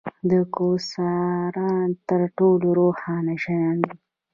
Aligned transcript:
د 0.29 0.31
کواسار 0.55 1.53
تر 2.07 2.21
ټولو 2.37 2.67
روښانه 2.79 3.33
شیان 3.43 3.75
دي. 3.85 3.95